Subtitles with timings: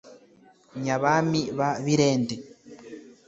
[0.83, 2.35] nyabami ba birende